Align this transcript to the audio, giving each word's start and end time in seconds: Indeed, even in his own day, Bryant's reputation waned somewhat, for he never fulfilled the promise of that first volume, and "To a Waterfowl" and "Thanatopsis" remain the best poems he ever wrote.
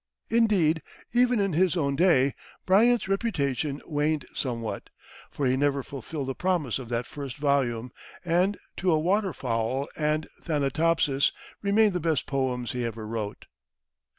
Indeed, 0.31 0.81
even 1.13 1.39
in 1.39 1.53
his 1.53 1.77
own 1.77 1.95
day, 1.95 2.33
Bryant's 2.65 3.07
reputation 3.07 3.83
waned 3.85 4.25
somewhat, 4.33 4.89
for 5.29 5.45
he 5.45 5.55
never 5.55 5.83
fulfilled 5.83 6.27
the 6.29 6.33
promise 6.33 6.79
of 6.79 6.89
that 6.89 7.05
first 7.05 7.37
volume, 7.37 7.91
and 8.25 8.57
"To 8.77 8.91
a 8.93 8.97
Waterfowl" 8.99 9.87
and 9.95 10.27
"Thanatopsis" 10.41 11.31
remain 11.61 11.91
the 11.93 11.99
best 11.99 12.25
poems 12.25 12.71
he 12.71 12.83
ever 12.83 13.05
wrote. 13.05 13.45